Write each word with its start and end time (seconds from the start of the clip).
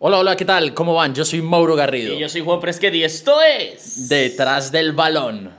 Hola, 0.00 0.18
hola, 0.20 0.36
¿qué 0.36 0.44
tal? 0.44 0.74
¿Cómo 0.74 0.94
van? 0.94 1.12
Yo 1.12 1.24
soy 1.24 1.42
Mauro 1.42 1.74
Garrido. 1.74 2.14
Y 2.14 2.20
yo 2.20 2.28
soy 2.28 2.40
Juan 2.40 2.60
Presquet 2.60 2.94
y 2.94 3.02
esto 3.02 3.42
es... 3.42 4.08
Detrás 4.08 4.70
del 4.70 4.92
balón. 4.92 5.52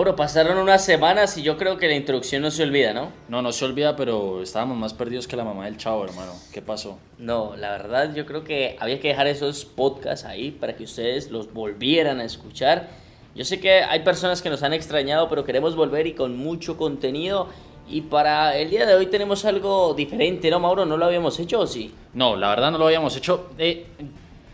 Mauro, 0.00 0.16
pasaron 0.16 0.56
unas 0.56 0.82
semanas 0.82 1.36
y 1.36 1.42
yo 1.42 1.58
creo 1.58 1.76
que 1.76 1.86
la 1.86 1.94
introducción 1.94 2.40
no 2.40 2.50
se 2.50 2.62
olvida, 2.62 2.94
¿no? 2.94 3.12
No, 3.28 3.42
no 3.42 3.52
se 3.52 3.66
olvida, 3.66 3.96
pero 3.96 4.40
estábamos 4.40 4.78
más 4.78 4.94
perdidos 4.94 5.28
que 5.28 5.36
la 5.36 5.44
mamá 5.44 5.66
del 5.66 5.76
chavo, 5.76 6.04
hermano. 6.04 6.32
¿Qué 6.54 6.62
pasó? 6.62 6.98
No, 7.18 7.54
la 7.54 7.72
verdad 7.72 8.14
yo 8.14 8.24
creo 8.24 8.42
que 8.42 8.78
había 8.80 8.98
que 8.98 9.08
dejar 9.08 9.26
esos 9.26 9.66
podcasts 9.66 10.24
ahí 10.24 10.52
para 10.52 10.74
que 10.74 10.84
ustedes 10.84 11.30
los 11.30 11.52
volvieran 11.52 12.18
a 12.18 12.24
escuchar. 12.24 12.88
Yo 13.34 13.44
sé 13.44 13.60
que 13.60 13.82
hay 13.82 14.00
personas 14.00 14.40
que 14.40 14.48
nos 14.48 14.62
han 14.62 14.72
extrañado, 14.72 15.28
pero 15.28 15.44
queremos 15.44 15.76
volver 15.76 16.06
y 16.06 16.14
con 16.14 16.34
mucho 16.34 16.78
contenido. 16.78 17.48
Y 17.86 18.00
para 18.00 18.56
el 18.56 18.70
día 18.70 18.86
de 18.86 18.94
hoy 18.94 19.04
tenemos 19.04 19.44
algo 19.44 19.92
diferente, 19.92 20.50
¿no, 20.50 20.60
Mauro? 20.60 20.86
¿No 20.86 20.96
lo 20.96 21.04
habíamos 21.04 21.38
hecho 21.38 21.60
o 21.60 21.66
sí? 21.66 21.92
No, 22.14 22.36
la 22.36 22.48
verdad 22.48 22.70
no 22.70 22.78
lo 22.78 22.86
habíamos 22.86 23.14
hecho. 23.18 23.50
Eh, 23.58 23.84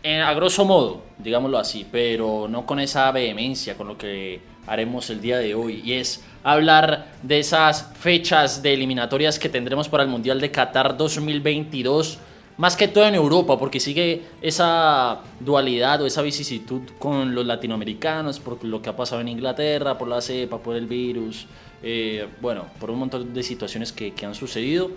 eh, 0.03 0.21
a 0.21 0.33
grosso 0.33 0.65
modo, 0.65 1.03
digámoslo 1.17 1.57
así, 1.57 1.87
pero 1.89 2.47
no 2.49 2.65
con 2.65 2.81
esa 2.81 3.09
vehemencia 3.13 3.77
con 3.77 3.87
lo 3.87 3.97
que 3.97 4.56
haremos 4.67 5.09
el 5.09 5.21
día 5.21 5.37
de 5.37 5.55
hoy. 5.55 5.81
Y 5.83 5.93
es 5.93 6.23
hablar 6.43 7.07
de 7.23 7.39
esas 7.39 7.91
fechas 7.99 8.61
de 8.61 8.73
eliminatorias 8.73 9.39
que 9.39 9.49
tendremos 9.49 9.89
para 9.89 10.03
el 10.03 10.09
Mundial 10.09 10.39
de 10.39 10.51
Qatar 10.51 10.95
2022. 10.97 12.19
Más 12.57 12.75
que 12.75 12.87
todo 12.87 13.05
en 13.05 13.15
Europa, 13.15 13.57
porque 13.57 13.79
sigue 13.79 14.23
esa 14.41 15.19
dualidad 15.39 16.01
o 16.01 16.07
esa 16.07 16.21
vicisitud 16.21 16.81
con 16.97 17.35
los 17.35 17.45
latinoamericanos, 17.45 18.39
por 18.39 18.63
lo 18.63 18.81
que 18.81 18.89
ha 18.89 18.95
pasado 18.95 19.21
en 19.21 19.27
Inglaterra, 19.27 19.97
por 19.97 20.07
la 20.07 20.21
cepa, 20.21 20.57
por 20.57 20.75
el 20.75 20.87
virus, 20.87 21.45
eh, 21.83 22.27
bueno, 22.41 22.65
por 22.79 22.89
un 22.89 22.99
montón 22.99 23.33
de 23.33 23.43
situaciones 23.43 23.93
que, 23.93 24.13
que 24.13 24.25
han 24.25 24.33
sucedido, 24.33 24.89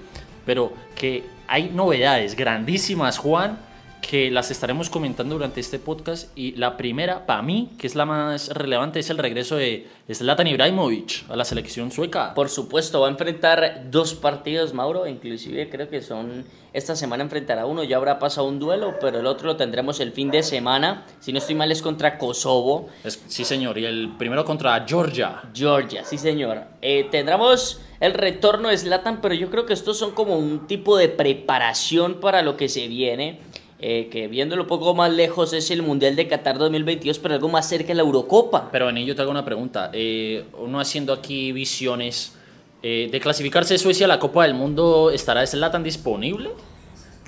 pero 0.46 0.72
que 0.94 1.24
hay 1.48 1.68
novedades 1.68 2.34
grandísimas, 2.34 3.18
Juan, 3.18 3.58
que 4.00 4.30
las 4.30 4.50
estaremos 4.50 4.90
comentando 4.90 5.34
durante 5.34 5.60
este 5.60 5.78
podcast 5.78 6.36
y 6.36 6.52
la 6.52 6.76
primera, 6.76 7.26
para 7.26 7.42
mí, 7.42 7.70
que 7.78 7.86
es 7.86 7.94
la 7.94 8.06
más 8.06 8.48
relevante, 8.48 9.00
es 9.00 9.10
el 9.10 9.18
regreso 9.18 9.56
de 9.56 9.86
Zlatan 10.12 10.46
Ibrahimovic 10.46 11.30
a 11.30 11.36
la 11.36 11.44
selección 11.44 11.90
sueca. 11.90 12.34
Por 12.34 12.48
supuesto, 12.48 13.00
va 13.00 13.08
a 13.08 13.10
enfrentar 13.10 13.86
dos 13.90 14.14
partidos, 14.14 14.74
Mauro, 14.74 15.06
inclusive 15.06 15.68
creo 15.68 15.88
que 15.88 16.02
son, 16.02 16.44
esta 16.72 16.96
semana 16.96 17.22
enfrentará 17.22 17.66
uno, 17.66 17.84
ya 17.84 17.96
habrá 17.96 18.18
pasado 18.18 18.48
un 18.48 18.58
duelo, 18.58 18.96
pero 19.00 19.20
el 19.20 19.26
otro 19.26 19.46
lo 19.46 19.56
tendremos 19.56 20.00
el 20.00 20.12
fin 20.12 20.30
de 20.30 20.42
semana, 20.42 21.06
si 21.20 21.32
no 21.32 21.38
estoy 21.38 21.54
mal 21.54 21.70
es 21.70 21.82
contra 21.82 22.18
Kosovo. 22.18 22.88
sí, 23.04 23.44
señor, 23.44 23.78
y 23.78 23.84
el 23.84 24.16
primero 24.18 24.44
contra 24.44 24.84
Georgia. 24.86 25.42
Georgia, 25.54 26.04
sí, 26.04 26.18
señor. 26.18 26.64
Eh, 26.82 27.06
tendremos 27.10 27.80
el 28.00 28.14
retorno 28.14 28.70
de 28.70 28.78
Zlatan, 28.78 29.20
pero 29.20 29.34
yo 29.34 29.50
creo 29.50 29.66
que 29.66 29.74
estos 29.74 29.98
son 29.98 30.12
como 30.12 30.36
un 30.36 30.66
tipo 30.66 30.96
de 30.96 31.08
preparación 31.08 32.20
para 32.20 32.42
lo 32.42 32.56
que 32.56 32.68
se 32.68 32.88
viene 32.88 33.40
eh, 33.82 34.08
que 34.10 34.28
viéndolo 34.28 34.62
un 34.62 34.68
poco 34.68 34.94
más 34.94 35.10
lejos 35.10 35.54
es 35.54 35.70
el 35.70 35.82
Mundial 35.82 36.14
de 36.14 36.28
Qatar 36.28 36.58
2022, 36.58 37.18
pero 37.18 37.34
algo 37.34 37.48
más 37.48 37.66
cerca 37.66 37.92
es 37.92 37.96
la 37.96 38.02
Eurocopa. 38.02 38.68
Pero 38.70 38.90
en 38.90 38.98
ello 38.98 39.16
te 39.16 39.22
hago 39.22 39.30
una 39.30 39.44
pregunta. 39.44 39.90
Eh, 39.94 40.44
uno 40.58 40.80
haciendo 40.80 41.14
aquí 41.14 41.52
visiones 41.52 42.34
eh, 42.82 43.08
de 43.10 43.20
clasificarse 43.20 43.78
Suecia 43.78 44.04
a 44.04 44.08
la 44.08 44.18
Copa 44.18 44.42
del 44.42 44.52
Mundo, 44.52 45.10
¿estará 45.10 45.44
tan 45.70 45.82
disponible? 45.82 46.50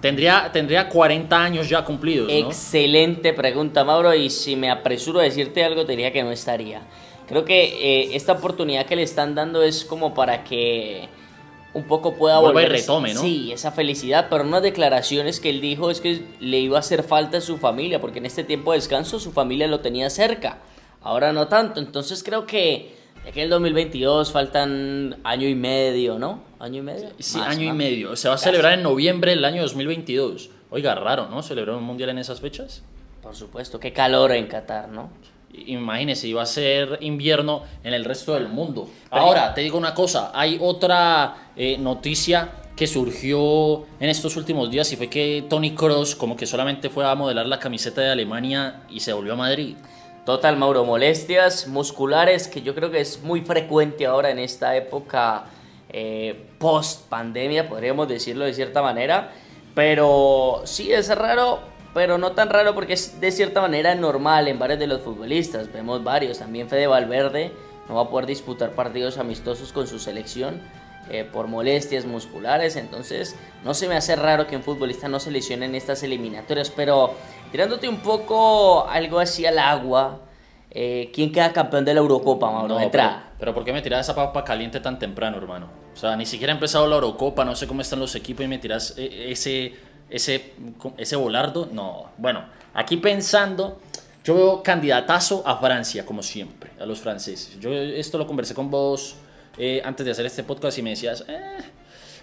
Tendría, 0.02 0.50
tendría 0.52 0.90
40 0.90 1.42
años 1.42 1.68
ya 1.70 1.84
cumplidos. 1.84 2.28
¿no? 2.28 2.34
Excelente 2.34 3.32
pregunta, 3.32 3.82
Mauro. 3.82 4.14
Y 4.14 4.28
si 4.28 4.54
me 4.54 4.70
apresuro 4.70 5.20
a 5.20 5.22
decirte 5.22 5.64
algo, 5.64 5.86
te 5.86 5.92
diría 5.92 6.12
que 6.12 6.22
no 6.22 6.32
estaría. 6.32 6.82
Creo 7.28 7.46
que 7.46 8.14
esta 8.14 8.32
oportunidad 8.32 8.84
que 8.84 8.96
le 8.96 9.04
están 9.04 9.34
dando 9.34 9.62
es 9.62 9.86
como 9.86 10.12
para 10.12 10.44
que 10.44 11.08
un 11.74 11.84
poco 11.84 12.14
pueda 12.14 12.38
volver. 12.38 12.66
y 12.66 12.68
retome, 12.68 13.14
¿no? 13.14 13.20
Sí, 13.20 13.52
esa 13.52 13.72
felicidad, 13.72 14.26
pero 14.30 14.44
unas 14.44 14.62
declaraciones 14.62 15.40
que 15.40 15.50
él 15.50 15.60
dijo 15.60 15.90
es 15.90 16.00
que 16.00 16.22
le 16.40 16.58
iba 16.58 16.76
a 16.76 16.80
hacer 16.80 17.02
falta 17.02 17.38
a 17.38 17.40
su 17.40 17.58
familia, 17.58 18.00
porque 18.00 18.18
en 18.18 18.26
este 18.26 18.44
tiempo 18.44 18.72
de 18.72 18.78
descanso 18.78 19.18
su 19.18 19.32
familia 19.32 19.66
lo 19.68 19.80
tenía 19.80 20.10
cerca, 20.10 20.58
ahora 21.00 21.32
no 21.32 21.48
tanto, 21.48 21.80
entonces 21.80 22.22
creo 22.22 22.46
que 22.46 22.94
de 23.24 23.30
aquí 23.30 23.40
el 23.40 23.50
2022 23.50 24.32
faltan 24.32 25.18
año 25.22 25.48
y 25.48 25.54
medio, 25.54 26.18
¿no? 26.18 26.42
Año 26.58 26.80
y 26.80 26.82
medio. 26.82 27.10
Sí, 27.18 27.38
año 27.38 27.68
y 27.68 27.72
medio. 27.72 28.16
Se 28.16 28.28
va 28.28 28.34
a 28.34 28.38
celebrar 28.38 28.74
en 28.74 28.82
noviembre 28.82 29.30
del 29.30 29.44
año 29.44 29.62
2022. 29.62 30.50
Oiga, 30.70 30.94
raro, 30.94 31.28
¿no? 31.28 31.42
Celebrar 31.42 31.76
un 31.76 31.84
mundial 31.84 32.10
en 32.10 32.18
esas 32.18 32.40
fechas. 32.40 32.82
Por 33.22 33.36
supuesto, 33.36 33.78
qué 33.78 33.92
calor 33.92 34.32
en 34.32 34.48
Qatar, 34.48 34.88
¿no? 34.88 35.10
Imagínese, 35.52 36.28
iba 36.28 36.42
a 36.42 36.46
ser 36.46 36.98
invierno 37.02 37.62
en 37.84 37.92
el 37.94 38.04
resto 38.04 38.34
del 38.34 38.48
mundo. 38.48 38.88
Ahora, 39.10 39.52
te 39.54 39.60
digo 39.60 39.76
una 39.76 39.94
cosa, 39.94 40.30
hay 40.34 40.58
otra 40.60 41.50
eh, 41.56 41.76
noticia 41.78 42.50
que 42.76 42.86
surgió 42.86 43.84
en 44.00 44.08
estos 44.08 44.36
últimos 44.36 44.70
días 44.70 44.90
y 44.92 44.96
fue 44.96 45.08
que 45.08 45.44
Tony 45.48 45.74
Cross 45.74 46.16
como 46.16 46.36
que 46.36 46.46
solamente 46.46 46.88
fue 46.88 47.06
a 47.06 47.14
modelar 47.14 47.46
la 47.46 47.58
camiseta 47.58 48.00
de 48.00 48.10
Alemania 48.10 48.82
y 48.88 49.00
se 49.00 49.12
volvió 49.12 49.34
a 49.34 49.36
Madrid. 49.36 49.76
Total, 50.24 50.56
Mauro, 50.56 50.84
molestias 50.84 51.66
musculares 51.66 52.48
que 52.48 52.62
yo 52.62 52.74
creo 52.74 52.90
que 52.90 53.00
es 53.00 53.22
muy 53.22 53.40
frecuente 53.42 54.06
ahora 54.06 54.30
en 54.30 54.38
esta 54.38 54.74
época 54.76 55.44
eh, 55.90 56.46
post 56.58 57.08
pandemia, 57.08 57.68
podríamos 57.68 58.08
decirlo 58.08 58.44
de 58.44 58.54
cierta 58.54 58.80
manera. 58.82 59.32
Pero 59.74 60.62
sí 60.64 60.92
es 60.92 61.08
raro, 61.16 61.60
pero 61.94 62.18
no 62.18 62.32
tan 62.32 62.48
raro 62.48 62.74
porque 62.74 62.94
es 62.94 63.20
de 63.20 63.30
cierta 63.30 63.60
manera 63.60 63.94
normal 63.94 64.48
en 64.48 64.58
varios 64.58 64.78
de 64.78 64.86
los 64.86 65.02
futbolistas. 65.02 65.72
Vemos 65.72 66.02
varios, 66.02 66.38
también 66.38 66.68
Fede 66.68 66.86
Valverde 66.86 67.52
no 67.88 67.96
va 67.96 68.02
a 68.02 68.08
poder 68.08 68.26
disputar 68.26 68.70
partidos 68.70 69.18
amistosos 69.18 69.72
con 69.72 69.86
su 69.86 69.98
selección 69.98 70.60
eh, 71.10 71.24
por 71.24 71.48
molestias 71.48 72.06
musculares, 72.06 72.76
entonces 72.76 73.36
no 73.64 73.74
se 73.74 73.88
me 73.88 73.96
hace 73.96 74.14
raro 74.14 74.46
que 74.46 74.56
un 74.56 74.62
futbolista 74.62 75.08
no 75.08 75.18
se 75.18 75.30
lesione 75.30 75.66
en 75.66 75.74
estas 75.74 76.02
eliminatorias, 76.04 76.70
pero 76.70 77.14
tirándote 77.50 77.88
un 77.88 77.98
poco 77.98 78.86
algo 78.88 79.18
así 79.18 79.44
al 79.44 79.58
agua, 79.58 80.20
eh, 80.70 81.10
¿quién 81.12 81.32
queda 81.32 81.52
campeón 81.52 81.84
de 81.84 81.92
la 81.92 82.00
Eurocopa, 82.00 82.50
Mauro? 82.50 82.78
No, 82.78 82.90
pero, 82.90 83.10
pero, 83.38 83.52
¿por 83.52 83.64
qué 83.64 83.72
me 83.72 83.82
tiras 83.82 84.06
esa 84.06 84.14
papa 84.14 84.44
caliente 84.44 84.80
tan 84.80 84.98
temprano, 84.98 85.36
hermano? 85.36 85.68
O 85.92 85.96
sea, 85.96 86.16
ni 86.16 86.24
siquiera 86.24 86.52
ha 86.52 86.56
empezado 86.56 86.86
la 86.86 86.94
Eurocopa, 86.94 87.44
no 87.44 87.56
sé 87.56 87.66
cómo 87.66 87.82
están 87.82 87.98
los 87.98 88.14
equipos 88.14 88.44
y 88.44 88.48
me 88.48 88.58
tiras 88.58 88.94
eh, 88.96 89.26
ese 89.30 89.74
ese, 90.12 90.52
ese 90.98 91.16
volardo, 91.16 91.68
no. 91.72 92.10
Bueno, 92.18 92.44
aquí 92.74 92.98
pensando, 92.98 93.80
yo 94.22 94.34
veo 94.34 94.62
candidatazo 94.62 95.42
a 95.46 95.56
Francia, 95.56 96.04
como 96.04 96.22
siempre, 96.22 96.70
a 96.78 96.84
los 96.84 97.00
franceses. 97.00 97.58
Yo 97.58 97.72
esto 97.72 98.18
lo 98.18 98.26
conversé 98.26 98.54
con 98.54 98.70
vos 98.70 99.16
eh, 99.56 99.80
antes 99.84 100.04
de 100.04 100.12
hacer 100.12 100.26
este 100.26 100.44
podcast 100.44 100.76
y 100.78 100.82
me 100.82 100.90
decías, 100.90 101.24
eh, 101.28 101.40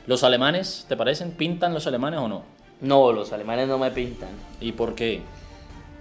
¿los 0.06 0.24
alemanes, 0.24 0.86
te 0.88 0.96
parecen? 0.96 1.32
¿Pintan 1.32 1.74
los 1.74 1.88
alemanes 1.88 2.20
o 2.20 2.28
no? 2.28 2.44
No, 2.82 3.12
los 3.12 3.34
alemanes 3.34 3.68
no 3.68 3.80
me 3.80 3.90
pintan. 3.90 4.30
¿Y 4.62 4.72
por 4.74 4.94
qué? 4.94 5.22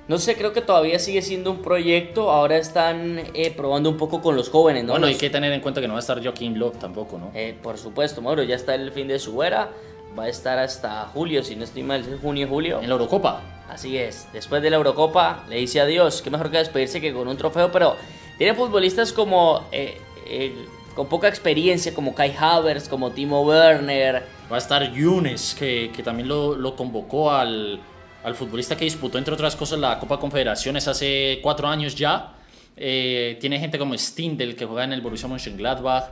No 0.09 0.19
sé, 0.19 0.37
creo 0.37 0.53
que 0.53 0.61
todavía 0.61 0.99
sigue 0.99 1.23
siendo 1.23 1.51
un 1.51 1.63
proyecto. 1.63 2.31
Ahora 2.31 2.59
están 2.59 3.19
eh, 3.33 3.51
probando 3.55 3.89
un 3.89 3.97
poco 3.97 4.21
con 4.21 4.37
los 4.37 4.51
jóvenes, 4.51 4.85
¿no? 4.85 4.93
Bueno, 4.93 5.07
hay 5.07 5.17
que 5.17 5.31
tener 5.31 5.53
en 5.53 5.63
cuenta 5.63 5.81
que 5.81 5.89
no 5.89 5.95
va 5.95 5.99
a 5.99 6.01
estar 6.01 6.23
Joaquín 6.23 6.59
Love 6.59 6.79
tampoco, 6.79 7.19
¿no? 7.19 7.33
por 7.63 7.79
supuesto, 7.79 8.21
Mauro, 8.21 8.43
ya 8.43 8.57
está 8.57 8.75
el 8.75 8.93
fin 8.93 9.09
de 9.09 9.19
su 9.19 9.43
era 9.43 9.71
va 10.17 10.25
a 10.25 10.29
estar 10.29 10.59
hasta 10.59 11.07
julio, 11.07 11.43
si 11.43 11.57
no 11.57 11.65
estoy 11.65 11.83
mal, 11.83 12.01
es 12.01 12.21
junio 12.21 12.47
julio. 12.49 12.81
En 12.81 12.89
la 12.89 12.95
Eurocopa. 12.95 13.43
Así 13.69 13.99
es, 13.99 14.29
después 14.33 14.63
de 14.63 14.71
la 14.71 14.77
Eurocopa 14.77 15.45
le 15.49 15.57
dice 15.57 15.81
adiós, 15.81 16.23
qué 16.23 16.31
mejor 16.31 16.51
que 16.51 16.57
despedirse 16.57 17.03
que 17.03 17.13
con 17.13 17.29
un 17.29 17.37
trofeo, 17.37 17.71
pero 17.71 17.97
tiene 18.39 18.55
futbolistas 18.55 19.13
como 19.13 19.67
eh, 19.71 20.01
eh, 20.27 20.55
con 20.95 21.07
poca 21.07 21.29
experiencia, 21.29 21.95
como 21.95 22.15
Kai 22.15 22.35
Havertz, 22.37 22.89
como 22.89 23.11
Timo 23.11 23.43
Werner. 23.43 24.25
Va 24.51 24.57
a 24.57 24.59
estar 24.59 24.91
Yunes, 24.93 25.55
que, 25.59 25.93
que 25.95 26.03
también 26.03 26.29
lo, 26.29 26.57
lo 26.57 26.75
convocó 26.75 27.31
al, 27.31 27.79
al, 28.25 28.35
futbolista 28.35 28.77
que 28.77 28.85
disputó, 28.85 29.19
entre 29.19 29.35
otras 29.35 29.55
cosas, 29.55 29.79
la 29.79 29.99
Copa 29.99 30.19
Confederaciones 30.19 30.89
hace 30.89 31.39
cuatro 31.43 31.69
años 31.69 31.95
ya. 31.95 32.35
Eh, 32.77 33.37
tiene 33.41 33.61
gente 33.61 33.79
como 33.79 33.97
Stindl, 33.99 34.55
que 34.55 34.65
juega 34.65 34.85
en 34.85 34.93
el 34.95 35.03
Borussia 35.03 35.29
Mönchengladbach, 35.29 36.11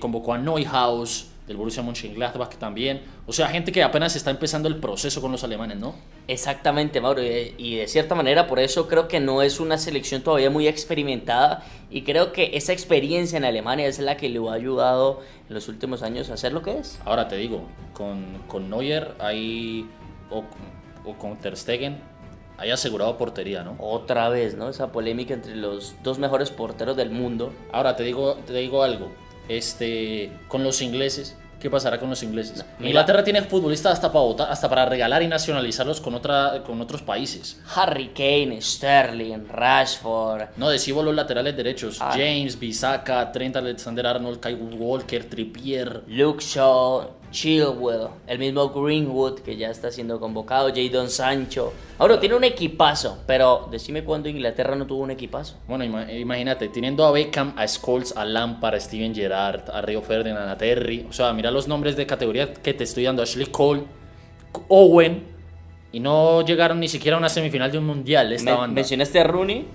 convocó 0.00 0.32
a 0.32 0.38
Neuhaus, 0.38 1.26
del 1.46 1.56
Borussia 1.56 1.82
Mönchengladbach 1.82 2.56
también. 2.56 3.02
O 3.26 3.32
sea, 3.32 3.48
gente 3.48 3.72
que 3.72 3.82
apenas 3.82 4.16
está 4.16 4.30
empezando 4.30 4.68
el 4.68 4.76
proceso 4.76 5.20
con 5.20 5.32
los 5.32 5.44
alemanes, 5.44 5.78
¿no? 5.78 5.94
Exactamente, 6.26 7.00
Mauro. 7.00 7.22
Y 7.22 7.76
de 7.76 7.86
cierta 7.88 8.14
manera, 8.14 8.46
por 8.46 8.58
eso 8.58 8.88
creo 8.88 9.06
que 9.06 9.20
no 9.20 9.42
es 9.42 9.60
una 9.60 9.78
selección 9.78 10.22
todavía 10.22 10.50
muy 10.50 10.66
experimentada. 10.66 11.64
Y 11.90 12.02
creo 12.02 12.32
que 12.32 12.50
esa 12.54 12.72
experiencia 12.72 13.36
en 13.36 13.44
Alemania 13.44 13.86
es 13.86 13.98
la 13.98 14.16
que 14.16 14.28
le 14.28 14.40
ha 14.48 14.52
ayudado 14.52 15.20
en 15.48 15.54
los 15.54 15.68
últimos 15.68 16.02
años 16.02 16.30
a 16.30 16.36
ser 16.36 16.52
lo 16.52 16.62
que 16.62 16.78
es. 16.78 16.98
Ahora 17.04 17.28
te 17.28 17.36
digo, 17.36 17.62
con, 17.92 18.42
con 18.48 18.68
Neuer 18.68 19.14
hay, 19.20 19.88
o, 20.30 20.44
o 21.04 21.14
con 21.14 21.36
Ter 21.38 21.56
Stegen, 21.56 22.00
hay 22.58 22.70
asegurado 22.70 23.16
portería, 23.18 23.62
¿no? 23.62 23.76
Otra 23.78 24.28
vez, 24.30 24.56
¿no? 24.56 24.68
Esa 24.68 24.90
polémica 24.90 25.34
entre 25.34 25.54
los 25.54 25.94
dos 26.02 26.18
mejores 26.18 26.50
porteros 26.50 26.96
del 26.96 27.10
mundo. 27.10 27.52
Ahora 27.70 27.94
te 27.94 28.02
digo, 28.02 28.34
te 28.46 28.54
digo 28.54 28.82
algo 28.82 29.12
este, 29.48 30.32
con 30.48 30.62
los 30.64 30.82
ingleses, 30.82 31.36
¿qué 31.60 31.70
pasará 31.70 31.98
con 31.98 32.10
los 32.10 32.22
ingleses? 32.22 32.64
Inglaterra 32.80 33.24
tiene 33.24 33.42
futbolistas 33.42 33.94
hasta 33.94 34.12
para 34.12 34.24
votar, 34.24 34.50
hasta 34.50 34.68
para 34.68 34.86
regalar 34.86 35.22
y 35.22 35.28
nacionalizarlos 35.28 36.00
con, 36.00 36.14
otra, 36.14 36.62
con 36.64 36.80
otros 36.80 37.02
países. 37.02 37.60
Harry 37.74 38.08
Kane, 38.08 38.60
Sterling, 38.60 39.46
Rashford. 39.48 40.50
No, 40.56 40.68
decimos 40.70 41.04
los 41.04 41.14
laterales 41.14 41.56
derechos. 41.56 41.98
Ah. 42.00 42.12
James, 42.12 42.58
Bisaka, 42.58 43.32
Trent 43.32 43.56
Alexander-Arnold, 43.56 44.40
Kyle 44.40 44.54
Walker, 44.54 45.28
Trippier. 45.28 46.02
Luke 46.06 46.42
Shaw, 46.42 47.08
Chilwell, 47.36 48.08
el 48.26 48.38
mismo 48.38 48.70
Greenwood 48.70 49.40
que 49.40 49.56
ya 49.58 49.68
está 49.68 49.92
siendo 49.92 50.18
convocado, 50.18 50.70
Jadon 50.74 51.10
Sancho. 51.10 51.70
Ahora 51.98 52.18
tiene 52.18 52.34
un 52.34 52.44
equipazo, 52.44 53.18
pero 53.26 53.68
decime 53.70 54.02
cuándo 54.04 54.30
Inglaterra 54.30 54.74
no 54.74 54.86
tuvo 54.86 55.02
un 55.02 55.10
equipazo. 55.10 55.56
Bueno, 55.68 55.84
imagínate, 55.84 56.70
teniendo 56.70 57.04
a 57.04 57.10
Beckham, 57.10 57.52
a 57.58 57.68
Scholes, 57.68 58.16
a 58.16 58.24
Lampard, 58.24 58.76
a 58.76 58.80
Steven 58.80 59.14
Gerrard, 59.14 59.68
a 59.70 59.82
Rio 59.82 60.00
Ferdinand, 60.00 60.48
a 60.48 60.56
Terry. 60.56 61.06
O 61.10 61.12
sea, 61.12 61.34
mira 61.34 61.50
los 61.50 61.68
nombres 61.68 61.94
de 61.94 62.06
categoría 62.06 62.54
que 62.54 62.72
te 62.72 62.84
estoy 62.84 63.04
dando: 63.04 63.22
Ashley 63.22 63.46
Cole, 63.46 63.82
Owen. 64.68 65.36
Y 65.92 66.00
no 66.00 66.40
llegaron 66.40 66.80
ni 66.80 66.88
siquiera 66.88 67.16
a 67.16 67.18
una 67.18 67.28
semifinal 67.28 67.70
de 67.70 67.76
un 67.76 67.86
mundial 67.86 68.32
esta 68.32 68.54
banda. 68.54 68.74
¿Mencionaste 68.74 69.20
a 69.20 69.24
Rooney? 69.24 69.66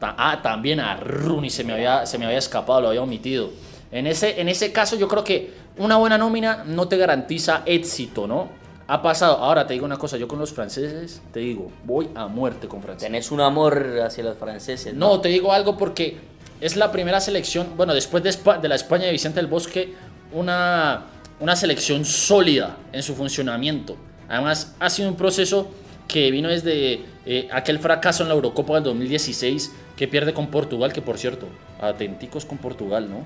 Ah, 0.00 0.38
también 0.42 0.78
a 0.78 0.96
Rooney 0.96 1.50
se 1.50 1.64
me 1.64 1.72
había, 1.72 2.06
se 2.06 2.18
me 2.18 2.26
había 2.26 2.38
escapado, 2.38 2.80
lo 2.80 2.88
había 2.88 3.02
omitido. 3.02 3.50
En 3.92 4.06
ese, 4.06 4.40
en 4.40 4.48
ese 4.48 4.72
caso 4.72 4.96
yo 4.96 5.08
creo 5.08 5.24
que 5.24 5.52
una 5.78 5.96
buena 5.96 6.18
nómina 6.18 6.64
no 6.64 6.88
te 6.88 6.96
garantiza 6.96 7.62
éxito, 7.66 8.26
¿no? 8.26 8.48
Ha 8.86 9.02
pasado. 9.02 9.36
Ahora 9.36 9.66
te 9.66 9.74
digo 9.74 9.86
una 9.86 9.98
cosa, 9.98 10.16
yo 10.16 10.28
con 10.28 10.38
los 10.38 10.52
franceses, 10.52 11.22
te 11.32 11.40
digo, 11.40 11.70
voy 11.84 12.08
a 12.14 12.26
muerte 12.26 12.68
con 12.68 12.82
franceses. 12.82 13.06
Tenés 13.06 13.30
un 13.30 13.40
amor 13.40 14.00
hacia 14.04 14.24
los 14.24 14.36
franceses. 14.36 14.94
No, 14.94 15.08
no 15.08 15.20
te 15.20 15.28
digo 15.28 15.52
algo 15.52 15.76
porque 15.76 16.18
es 16.60 16.76
la 16.76 16.92
primera 16.92 17.20
selección, 17.20 17.68
bueno, 17.76 17.94
después 17.94 18.22
de, 18.22 18.34
de 18.60 18.68
la 18.68 18.74
España 18.74 19.06
de 19.06 19.12
Vicente 19.12 19.40
del 19.40 19.46
Bosque, 19.46 19.94
una, 20.32 21.06
una 21.40 21.56
selección 21.56 22.04
sólida 22.04 22.76
en 22.92 23.02
su 23.02 23.14
funcionamiento. 23.14 23.96
Además, 24.28 24.74
ha 24.78 24.90
sido 24.90 25.08
un 25.08 25.16
proceso 25.16 25.68
que 26.06 26.30
vino 26.30 26.48
desde 26.48 27.00
eh, 27.24 27.48
aquel 27.52 27.78
fracaso 27.78 28.22
en 28.22 28.28
la 28.28 28.34
Eurocopa 28.34 28.74
del 28.74 28.84
2016 28.84 29.72
que 29.96 30.08
pierde 30.08 30.34
con 30.34 30.48
Portugal, 30.48 30.92
que 30.92 31.02
por 31.02 31.18
cierto, 31.18 31.46
atenticos 31.80 32.44
con 32.44 32.58
Portugal, 32.58 33.08
¿no? 33.08 33.24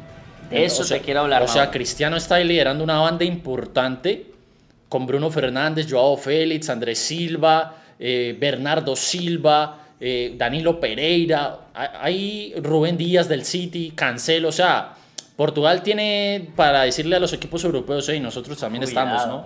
Eso 0.54 0.84
te 0.84 1.00
quiero 1.00 1.20
hablar. 1.20 1.42
O 1.42 1.48
sea, 1.48 1.70
Cristiano 1.70 2.16
está 2.16 2.38
liderando 2.38 2.84
una 2.84 3.00
banda 3.00 3.24
importante 3.24 4.26
con 4.88 5.06
Bruno 5.06 5.30
Fernández, 5.30 5.86
Joao 5.90 6.16
Félix, 6.16 6.68
Andrés 6.68 6.98
Silva, 6.98 7.76
eh, 7.98 8.36
Bernardo 8.38 8.94
Silva, 8.94 9.78
eh, 10.00 10.34
Danilo 10.36 10.78
Pereira, 10.78 11.58
hay 11.74 12.54
Rubén 12.62 12.96
Díaz 12.96 13.28
del 13.28 13.44
City, 13.44 13.92
Cancelo, 13.94 14.48
o 14.48 14.52
sea, 14.52 14.94
Portugal 15.36 15.82
tiene 15.82 16.48
para 16.54 16.82
decirle 16.82 17.16
a 17.16 17.18
los 17.18 17.32
equipos 17.32 17.64
europeos, 17.64 18.08
y 18.08 18.20
nosotros 18.20 18.58
también 18.58 18.84
estamos, 18.84 19.26
¿no? 19.26 19.44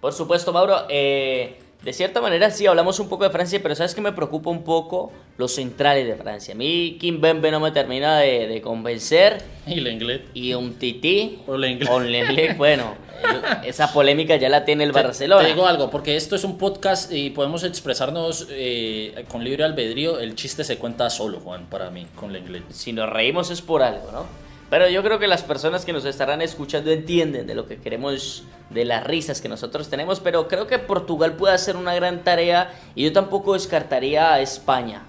Por 0.00 0.12
supuesto, 0.12 0.52
Mauro. 0.52 0.86
Eh, 0.88 1.58
de 1.84 1.92
cierta 1.92 2.22
manera 2.22 2.50
sí 2.50 2.66
hablamos 2.66 2.98
un 2.98 3.08
poco 3.08 3.24
de 3.24 3.30
Francia, 3.30 3.60
pero 3.62 3.74
sabes 3.74 3.94
que 3.94 4.00
me 4.00 4.12
preocupa 4.12 4.48
un 4.48 4.64
poco 4.64 5.12
los 5.36 5.54
centrales 5.54 6.06
de 6.06 6.16
Francia. 6.16 6.54
A 6.54 6.56
mí 6.56 6.96
Kim 6.98 7.20
Bembe 7.20 7.50
no 7.50 7.60
me 7.60 7.72
termina 7.72 8.20
de, 8.20 8.60
convencer. 8.62 9.42
Y 9.66 9.80
Lenglet. 9.80 10.24
Y 10.32 10.54
un 10.54 10.74
Titi. 10.74 11.40
O 11.46 11.58
Lenglet. 11.58 11.90
O 11.90 12.00
Lenglet, 12.00 12.56
bueno, 12.56 12.94
esa 13.64 13.92
polémica 13.92 14.36
ya 14.36 14.48
la 14.48 14.64
tiene 14.64 14.84
el 14.84 14.92
Barcelona. 14.92 15.42
Te 15.42 15.48
digo 15.48 15.66
algo, 15.66 15.90
porque 15.90 16.16
esto 16.16 16.36
es 16.36 16.44
un 16.44 16.56
podcast 16.56 17.12
y 17.12 17.30
podemos 17.30 17.64
expresarnos 17.64 18.48
eh, 18.50 19.26
con 19.28 19.44
libre 19.44 19.64
albedrío. 19.64 20.18
El 20.18 20.36
chiste 20.36 20.64
se 20.64 20.78
cuenta 20.78 21.10
solo, 21.10 21.40
Juan, 21.40 21.66
para 21.66 21.90
mí, 21.90 22.06
con 22.16 22.32
Lenglet. 22.32 22.64
Si 22.70 22.94
nos 22.94 23.10
reímos 23.10 23.50
es 23.50 23.60
por 23.60 23.82
algo, 23.82 24.10
¿no? 24.10 24.43
Pero 24.70 24.88
yo 24.88 25.02
creo 25.02 25.18
que 25.18 25.26
las 25.26 25.42
personas 25.42 25.84
que 25.84 25.92
nos 25.92 26.04
estarán 26.04 26.42
escuchando 26.42 26.90
entienden 26.90 27.46
de 27.46 27.54
lo 27.54 27.66
que 27.66 27.78
queremos, 27.78 28.44
de 28.70 28.84
las 28.84 29.04
risas 29.04 29.40
que 29.40 29.48
nosotros 29.48 29.88
tenemos, 29.88 30.20
pero 30.20 30.48
creo 30.48 30.66
que 30.66 30.78
Portugal 30.78 31.34
puede 31.34 31.54
hacer 31.54 31.76
una 31.76 31.94
gran 31.94 32.24
tarea 32.24 32.72
y 32.94 33.04
yo 33.04 33.12
tampoco 33.12 33.54
descartaría 33.54 34.32
a 34.32 34.40
España. 34.40 35.02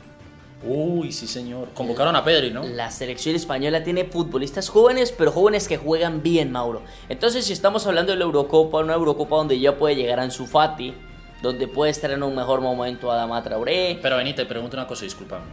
Uy, 0.68 1.12
sí 1.12 1.28
señor. 1.28 1.70
Convocaron 1.74 2.16
a 2.16 2.24
Pedri, 2.24 2.52
¿no? 2.52 2.64
La 2.64 2.90
selección 2.90 3.36
española 3.36 3.84
tiene 3.84 4.06
futbolistas 4.06 4.70
jóvenes, 4.70 5.12
pero 5.12 5.32
jóvenes 5.32 5.68
que 5.68 5.78
juegan 5.78 6.24
bien, 6.24 6.52
Mauro. 6.52 6.82
Entonces, 7.08 7.46
si 7.46 7.54
estamos 7.54 7.86
hablando 7.86 8.12
de 8.12 8.18
la 8.18 8.26
Eurocopa, 8.26 8.80
una 8.80 8.94
Eurocopa 8.94 9.36
donde 9.36 9.60
ya 9.60 9.78
puede 9.78 9.96
llegar 9.96 10.20
Ansu 10.20 10.48
Fati, 10.48 10.96
donde 11.42 11.68
puede 11.68 11.92
estar 11.92 12.10
en 12.10 12.24
un 12.24 12.36
mejor 12.36 12.62
momento 12.62 13.12
Adama 13.12 13.44
Traoré. 13.44 14.00
Pero 14.02 14.18
Benítez, 14.18 14.46
te 14.46 14.50
pregunto 14.50 14.76
una 14.76 14.88
cosa, 14.88 15.04
discúlpame, 15.04 15.46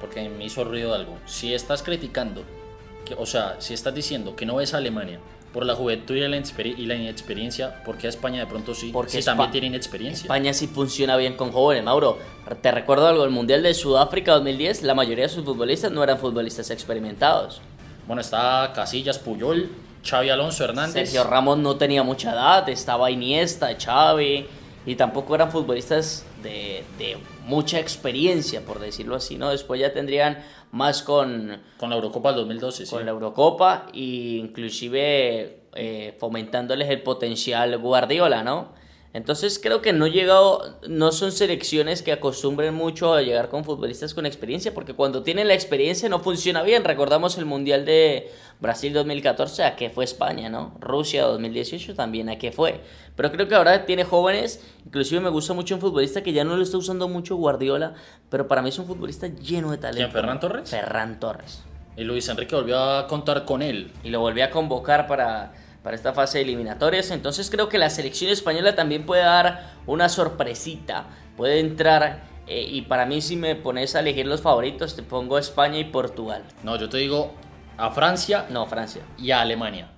porque 0.00 0.28
me 0.28 0.44
hizo 0.44 0.64
ruido 0.64 0.94
algo. 0.94 1.16
Si 1.26 1.54
estás 1.54 1.84
criticando 1.84 2.42
o 3.18 3.26
sea, 3.26 3.56
si 3.58 3.74
estás 3.74 3.94
diciendo 3.94 4.34
que 4.36 4.46
no 4.46 4.56
ves 4.56 4.74
a 4.74 4.78
Alemania 4.78 5.18
por 5.52 5.64
la 5.64 5.76
juventud 5.76 6.16
y 6.16 6.20
la, 6.86 6.96
inexperiencia, 6.96 7.82
¿por 7.84 7.96
qué 7.96 8.08
a 8.08 8.10
España 8.10 8.40
de 8.40 8.46
pronto 8.46 8.74
sí? 8.74 8.90
Porque 8.92 9.22
también 9.22 9.52
tiene 9.52 9.66
inexperiencia. 9.68 10.22
España 10.24 10.52
sí 10.52 10.66
funciona 10.66 11.16
bien 11.16 11.36
con 11.36 11.52
jóvenes, 11.52 11.84
Mauro. 11.84 12.18
Te 12.60 12.72
recuerdo 12.72 13.06
algo, 13.06 13.22
el 13.22 13.30
Mundial 13.30 13.62
de 13.62 13.72
Sudáfrica 13.72 14.32
2010, 14.32 14.82
la 14.82 14.94
mayoría 14.94 15.24
de 15.24 15.28
sus 15.28 15.44
futbolistas 15.44 15.92
no 15.92 16.02
eran 16.02 16.18
futbolistas 16.18 16.70
experimentados. 16.70 17.60
Bueno, 18.08 18.20
está 18.20 18.72
Casillas, 18.74 19.20
Puyol, 19.20 19.70
Xavi 20.04 20.28
Alonso 20.28 20.64
Hernández. 20.64 21.10
Sergio 21.10 21.24
Ramos 21.24 21.58
no 21.58 21.76
tenía 21.76 22.02
mucha 22.02 22.32
edad, 22.32 22.68
estaba 22.68 23.10
Iniesta, 23.12 23.76
Xavi, 23.78 24.46
y 24.86 24.96
tampoco 24.96 25.34
eran 25.34 25.50
futbolistas 25.50 26.26
de, 26.42 26.84
de 26.98 27.16
mucha 27.46 27.80
experiencia, 27.80 28.60
por 28.62 28.80
decirlo 28.80 29.16
así, 29.16 29.36
¿no? 29.36 29.50
Después 29.50 29.80
ya 29.80 29.92
tendrían 29.92 30.44
más 30.72 31.02
con... 31.02 31.62
Con 31.78 31.90
la 31.90 31.96
Eurocopa 31.96 32.30
del 32.30 32.40
2012, 32.40 32.86
Con 32.90 33.04
la 33.04 33.12
Eurocopa 33.12 33.86
e 33.94 34.38
inclusive 34.38 35.60
eh, 35.74 36.16
fomentándoles 36.18 36.90
el 36.90 37.02
potencial 37.02 37.78
Guardiola, 37.78 38.42
¿no? 38.42 38.83
Entonces 39.14 39.60
creo 39.62 39.80
que 39.80 39.92
no 39.92 40.08
llegado, 40.08 40.80
no 40.88 41.12
son 41.12 41.30
selecciones 41.30 42.02
que 42.02 42.10
acostumbren 42.10 42.74
mucho 42.74 43.14
a 43.14 43.22
llegar 43.22 43.48
con 43.48 43.64
futbolistas 43.64 44.12
con 44.12 44.26
experiencia, 44.26 44.74
porque 44.74 44.94
cuando 44.94 45.22
tienen 45.22 45.46
la 45.46 45.54
experiencia 45.54 46.08
no 46.08 46.18
funciona 46.18 46.64
bien. 46.64 46.82
Recordamos 46.82 47.38
el 47.38 47.44
Mundial 47.44 47.84
de 47.84 48.32
Brasil 48.58 48.92
2014, 48.92 49.62
a 49.62 49.76
qué 49.76 49.88
fue 49.88 50.02
España, 50.02 50.48
¿no? 50.48 50.76
Rusia 50.80 51.22
2018 51.26 51.94
también, 51.94 52.28
a 52.28 52.38
qué 52.38 52.50
fue. 52.50 52.80
Pero 53.14 53.30
creo 53.30 53.46
que 53.46 53.54
ahora 53.54 53.86
tiene 53.86 54.02
jóvenes, 54.02 54.66
inclusive 54.84 55.20
me 55.20 55.30
gusta 55.30 55.54
mucho 55.54 55.76
un 55.76 55.80
futbolista 55.80 56.24
que 56.24 56.32
ya 56.32 56.42
no 56.42 56.56
lo 56.56 56.62
está 56.64 56.76
usando 56.76 57.06
mucho 57.06 57.36
Guardiola, 57.36 57.94
pero 58.30 58.48
para 58.48 58.62
mí 58.62 58.70
es 58.70 58.78
un 58.80 58.86
futbolista 58.86 59.28
lleno 59.28 59.70
de 59.70 59.78
talento. 59.78 59.98
¿Quién, 59.98 60.10
Ferran 60.10 60.40
Torres? 60.40 60.70
Ferran 60.70 61.20
Torres. 61.20 61.62
Y 61.96 62.02
Luis 62.02 62.28
Enrique 62.28 62.56
volvió 62.56 62.80
a 62.80 63.06
contar 63.06 63.44
con 63.44 63.62
él. 63.62 63.92
Y 64.02 64.10
lo 64.10 64.18
volvió 64.18 64.44
a 64.44 64.50
convocar 64.50 65.06
para 65.06 65.52
para 65.84 65.94
esta 65.94 66.14
fase 66.14 66.38
de 66.38 66.44
eliminatorias. 66.44 67.10
Entonces 67.12 67.50
creo 67.50 67.68
que 67.68 67.78
la 67.78 67.90
selección 67.90 68.32
española 68.32 68.74
también 68.74 69.06
puede 69.06 69.22
dar 69.22 69.74
una 69.86 70.08
sorpresita. 70.08 71.06
Puede 71.36 71.60
entrar 71.60 72.24
eh, 72.48 72.66
y 72.68 72.82
para 72.82 73.04
mí 73.04 73.20
si 73.20 73.36
me 73.36 73.54
pones 73.54 73.94
a 73.94 74.00
elegir 74.00 74.26
los 74.26 74.40
favoritos 74.40 74.96
te 74.96 75.02
pongo 75.02 75.38
España 75.38 75.78
y 75.78 75.84
Portugal. 75.84 76.42
No, 76.62 76.76
yo 76.76 76.88
te 76.88 76.96
digo 76.96 77.34
a 77.76 77.90
Francia. 77.90 78.46
No, 78.48 78.66
Francia. 78.66 79.02
Y 79.18 79.30
a 79.30 79.42
Alemania. 79.42 79.90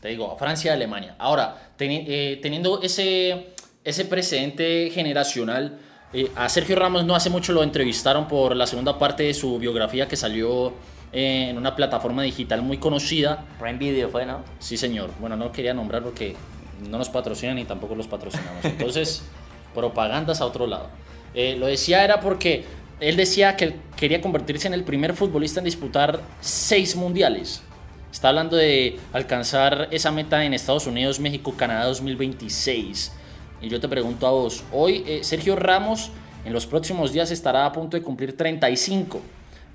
Te 0.00 0.08
digo 0.08 0.30
a 0.30 0.36
Francia 0.36 0.68
y 0.68 0.72
a 0.72 0.74
Alemania. 0.74 1.16
Ahora, 1.18 1.72
eh, 1.78 2.38
teniendo 2.42 2.82
ese, 2.82 3.54
ese 3.82 4.04
precedente 4.04 4.90
generacional, 4.90 5.78
eh, 6.12 6.30
a 6.36 6.50
Sergio 6.50 6.76
Ramos 6.76 7.04
no 7.06 7.14
hace 7.14 7.30
mucho 7.30 7.54
lo 7.54 7.62
entrevistaron 7.62 8.28
por 8.28 8.54
la 8.54 8.66
segunda 8.66 8.98
parte 8.98 9.22
de 9.22 9.32
su 9.32 9.58
biografía 9.58 10.06
que 10.06 10.16
salió 10.16 10.74
en 11.12 11.56
una 11.58 11.74
plataforma 11.76 12.22
digital 12.22 12.62
muy 12.62 12.78
conocida. 12.78 13.44
Prime 13.58 13.78
Video 13.78 14.08
fue, 14.08 14.26
¿no? 14.26 14.42
Sí, 14.58 14.76
señor. 14.76 15.10
Bueno, 15.20 15.36
no 15.36 15.52
quería 15.52 15.74
nombrar 15.74 16.02
porque 16.02 16.36
no 16.88 16.98
nos 16.98 17.08
patrocinan 17.08 17.58
y 17.58 17.64
tampoco 17.64 17.94
los 17.94 18.06
patrocinamos. 18.06 18.64
Entonces, 18.64 19.22
propagandas 19.74 20.40
a 20.40 20.46
otro 20.46 20.66
lado. 20.66 20.88
Eh, 21.34 21.56
lo 21.58 21.66
decía 21.66 22.04
era 22.04 22.20
porque 22.20 22.64
él 23.00 23.16
decía 23.16 23.56
que 23.56 23.76
quería 23.96 24.20
convertirse 24.20 24.68
en 24.68 24.74
el 24.74 24.84
primer 24.84 25.14
futbolista 25.14 25.60
en 25.60 25.64
disputar 25.64 26.20
seis 26.40 26.96
mundiales. 26.96 27.62
Está 28.12 28.28
hablando 28.30 28.56
de 28.56 28.98
alcanzar 29.12 29.88
esa 29.92 30.10
meta 30.10 30.44
en 30.44 30.52
Estados 30.52 30.86
Unidos, 30.86 31.20
México, 31.20 31.54
Canadá 31.56 31.84
2026. 31.86 33.12
Y 33.62 33.68
yo 33.68 33.78
te 33.78 33.88
pregunto 33.88 34.26
a 34.26 34.30
vos, 34.30 34.64
hoy 34.72 35.04
eh, 35.06 35.20
Sergio 35.22 35.54
Ramos 35.54 36.10
en 36.44 36.52
los 36.52 36.66
próximos 36.66 37.12
días 37.12 37.30
estará 37.30 37.66
a 37.66 37.72
punto 37.72 37.96
de 37.96 38.02
cumplir 38.02 38.36
35. 38.36 39.20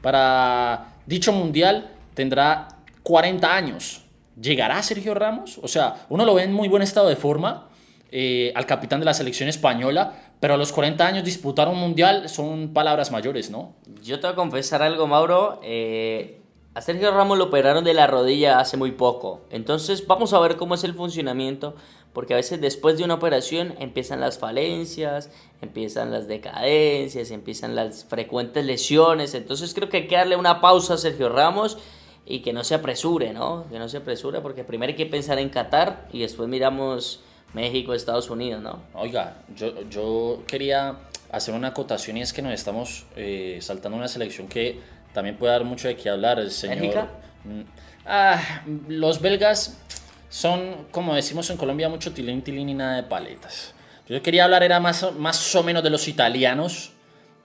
Para 0.01 0.94
dicho 1.05 1.31
mundial 1.31 1.91
tendrá 2.13 2.67
40 3.03 3.55
años. 3.55 4.01
¿Llegará 4.39 4.81
Sergio 4.83 5.13
Ramos? 5.13 5.59
O 5.61 5.67
sea, 5.67 6.05
uno 6.09 6.25
lo 6.25 6.33
ve 6.33 6.43
en 6.43 6.53
muy 6.53 6.67
buen 6.67 6.81
estado 6.81 7.07
de 7.07 7.15
forma 7.15 7.69
eh, 8.11 8.51
al 8.55 8.65
capitán 8.65 8.99
de 8.99 9.05
la 9.05 9.13
selección 9.13 9.49
española, 9.49 10.13
pero 10.39 10.55
a 10.55 10.57
los 10.57 10.71
40 10.71 11.05
años 11.05 11.23
disputar 11.23 11.67
un 11.67 11.77
mundial 11.77 12.29
son 12.29 12.73
palabras 12.73 13.11
mayores, 13.11 13.49
¿no? 13.49 13.73
Yo 14.03 14.19
te 14.19 14.27
voy 14.27 14.33
a 14.33 14.35
confesar 14.35 14.81
algo, 14.81 15.07
Mauro. 15.07 15.59
Eh, 15.63 16.41
a 16.75 16.81
Sergio 16.81 17.09
Ramos 17.11 17.37
lo 17.37 17.45
operaron 17.45 17.85
de 17.85 17.93
la 17.93 18.05
rodilla 18.05 18.59
hace 18.59 18.75
muy 18.75 18.91
poco. 18.91 19.39
Entonces 19.49 20.05
vamos 20.05 20.33
a 20.33 20.39
ver 20.39 20.57
cómo 20.57 20.75
es 20.75 20.83
el 20.83 20.93
funcionamiento, 20.93 21.73
porque 22.11 22.33
a 22.33 22.37
veces 22.37 22.59
después 22.59 22.97
de 22.97 23.05
una 23.05 23.13
operación 23.13 23.75
empiezan 23.79 24.19
las 24.19 24.37
falencias, 24.37 25.31
empiezan 25.61 26.11
las 26.11 26.27
decadencias, 26.27 27.31
empiezan 27.31 27.75
las 27.75 28.03
frecuentes 28.03 28.65
lesiones. 28.65 29.33
Entonces 29.35 29.73
creo 29.73 29.87
que 29.87 29.97
hay 29.97 30.07
que 30.07 30.17
darle 30.17 30.35
una 30.35 30.59
pausa 30.59 30.95
a 30.95 30.97
Sergio 30.97 31.29
Ramos 31.29 31.77
y 32.25 32.39
que 32.39 32.51
no 32.51 32.65
se 32.65 32.75
apresure, 32.75 33.31
¿no? 33.31 33.65
Que 33.71 33.79
no 33.79 33.87
se 33.87 33.97
apresure 33.97 34.41
porque 34.41 34.65
primero 34.65 34.91
hay 34.91 34.97
que 34.97 35.05
pensar 35.05 35.39
en 35.39 35.47
Qatar 35.47 36.09
y 36.11 36.19
después 36.19 36.49
miramos 36.49 37.21
México, 37.53 37.93
Estados 37.93 38.29
Unidos, 38.29 38.61
¿no? 38.61 38.81
Oiga, 38.93 39.37
yo, 39.55 39.81
yo 39.89 40.43
quería 40.45 40.97
hacer 41.31 41.53
una 41.53 41.69
acotación 41.69 42.17
y 42.17 42.21
es 42.21 42.33
que 42.33 42.41
nos 42.41 42.53
estamos 42.53 43.05
eh, 43.15 43.59
saltando 43.61 43.97
una 43.97 44.09
selección 44.09 44.47
que 44.47 44.79
también 45.15 45.37
puede 45.37 45.53
dar 45.53 45.63
mucho 45.63 45.87
de 45.87 45.95
qué 45.95 46.09
hablar. 46.09 46.37
El 46.37 46.51
señor. 46.51 46.77
¿Bélgica? 46.77 47.07
Mm, 47.45 47.61
Ah, 48.05 48.63
los 48.87 49.19
belgas 49.19 49.79
son, 50.29 50.85
como 50.91 51.15
decimos 51.15 51.49
en 51.49 51.57
Colombia, 51.57 51.89
mucho 51.89 52.13
tilín, 52.13 52.43
tilín 52.43 52.69
y 52.69 52.73
nada 52.75 52.97
de 52.97 53.03
paletas. 53.03 53.73
Yo 54.07 54.21
quería 54.21 54.43
hablar 54.43 54.61
era 54.61 54.79
más, 54.79 55.11
más 55.17 55.55
o 55.55 55.63
menos 55.63 55.81
de 55.81 55.89
los 55.89 56.07
italianos, 56.07 56.91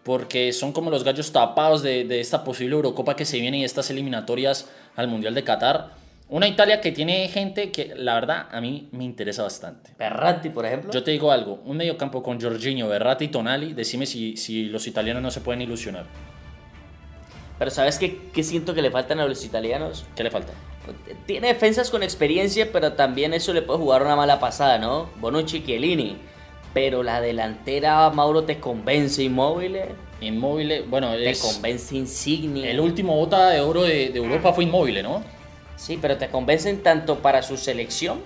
porque 0.03 0.53
son 0.53 0.73
como 0.73 0.91
los 0.91 1.03
gallos 1.03 1.33
tapados 1.33 1.83
de, 1.83 2.05
de 2.05 2.21
esta 2.21 2.45
posible 2.45 2.75
Eurocopa 2.75 3.17
que 3.17 3.25
se 3.25 3.41
viene 3.41 3.59
y 3.59 3.65
estas 3.65 3.89
eliminatorias 3.89 4.69
al 4.97 5.09
Mundial 5.09 5.35
de 5.35 5.45
Qatar. 5.45 5.93
Una 6.29 6.47
Italia 6.47 6.81
que 6.81 6.93
tiene 6.93 7.27
gente 7.29 7.73
que, 7.73 7.95
la 7.97 8.15
verdad, 8.15 8.47
a 8.53 8.61
mí 8.61 8.89
me 8.93 9.05
interesa 9.05 9.43
bastante. 9.43 9.95
Berratti, 9.99 10.51
por 10.51 10.67
ejemplo. 10.67 10.93
Yo 10.93 11.03
te 11.03 11.11
digo 11.11 11.33
algo, 11.33 11.63
un 11.65 11.77
mediocampo 11.79 12.23
con 12.23 12.41
Jorginho, 12.41 12.87
Berratti 12.89 13.25
y 13.25 13.29
Tonali, 13.29 13.73
decime 13.73 14.05
si, 14.05 14.37
si 14.37 14.65
los 14.65 14.87
italianos 14.87 15.23
no 15.23 15.31
se 15.31 15.41
pueden 15.41 15.63
ilusionar. 15.63 16.05
Pero 17.61 17.71
¿sabes 17.71 17.99
qué, 17.99 18.19
qué 18.33 18.43
siento 18.43 18.73
que 18.73 18.81
le 18.81 18.91
faltan 18.91 19.21
a 19.21 19.27
los 19.27 19.45
italianos? 19.45 20.07
¿Qué 20.17 20.25
le 20.25 20.31
falta? 20.31 20.55
Tiene 21.27 21.49
defensas 21.49 21.91
con 21.91 22.03
experiencia, 22.03 22.73
pero 22.73 22.95
también 22.95 23.35
eso 23.35 23.53
le 23.53 23.61
puede 23.61 23.79
jugar 23.79 24.03
una 24.03 24.17
mala 24.17 24.41
pasada, 24.41 24.79
¿no? 24.79 25.11
Bonucci, 25.21 25.63
Chiellini. 25.63 26.17
Pero 26.73 27.03
la 27.03 27.21
delantera, 27.21 28.09
Mauro, 28.09 28.45
te 28.45 28.59
convence 28.59 29.23
Inmóvil, 29.23 29.77
Inmóvil, 30.23 30.87
bueno, 30.89 31.13
te 31.13 31.29
es, 31.29 31.39
convence 31.39 31.95
Insigne. 31.95 32.71
el 32.71 32.81
último 32.81 33.15
bota 33.15 33.51
de 33.51 33.61
oro 33.61 33.83
de, 33.83 34.09
de 34.09 34.19
Europa 34.19 34.55
fue 34.55 34.65
Inmóvil, 34.65 35.03
¿no? 35.03 35.23
Sí, 35.77 35.99
pero 36.01 36.17
te 36.17 36.29
convencen 36.31 36.83
tanto 36.83 37.19
para 37.19 37.43
su 37.43 37.59
selección. 37.59 38.23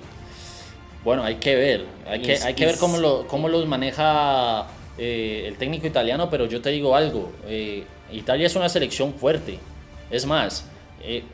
Bueno, 1.03 1.25
hay 1.25 1.37
que 1.37 1.57
ver, 1.57 1.87
hay 2.07 2.23
que, 2.23 2.37
hay 2.37 2.55
que 2.55 2.67
ver 2.67 2.79
cómo, 2.79 2.99
lo, 2.99 3.27
cómo 3.27 3.49
los 3.49 3.67
maneja 3.67 4.69
eh, 4.99 5.45
el 5.47 5.57
técnico 5.57 5.87
italiano, 5.87 6.29
pero 6.31 6.47
yo 6.47 6.61
te 6.61 6.71
digo 6.71 6.95
algo, 6.97 7.33
eh, 7.47 7.85
Italia 8.13 8.47
es 8.47 8.57
una 8.57 8.69
selección 8.69 9.15
fuerte. 9.15 9.59
Es 10.11 10.27
más, 10.27 10.67
eh, 11.03 11.25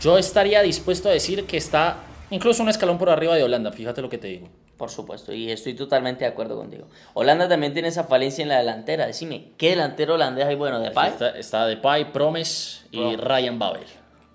yo 0.00 0.18
estaría 0.18 0.62
dispuesto 0.62 1.08
a 1.08 1.12
decir 1.12 1.44
que 1.46 1.56
está 1.56 1.96
incluso 2.30 2.62
un 2.62 2.68
escalón 2.68 2.98
por 2.98 3.10
arriba 3.10 3.34
de 3.34 3.42
Holanda, 3.42 3.72
fíjate 3.72 4.00
lo 4.02 4.08
que 4.08 4.18
te 4.18 4.28
digo. 4.28 4.48
Por 4.76 4.90
supuesto, 4.90 5.32
y 5.32 5.50
estoy 5.50 5.74
totalmente 5.74 6.24
de 6.24 6.30
acuerdo 6.30 6.56
contigo. 6.56 6.86
Holanda 7.14 7.48
también 7.48 7.72
tiene 7.72 7.88
esa 7.88 8.04
falencia 8.04 8.42
en 8.42 8.48
la 8.48 8.58
delantera. 8.58 9.06
Decime, 9.08 9.48
¿qué 9.58 9.70
delantero 9.70 10.14
holandés 10.14 10.46
hay 10.46 10.54
bueno? 10.54 10.78
¿De 10.78 10.92
Pay? 10.92 11.08
Está, 11.10 11.30
está 11.36 11.66
Depay, 11.66 12.12
Promes 12.12 12.84
y. 12.92 13.16
Ryan 13.16 13.58
Babel. 13.58 13.82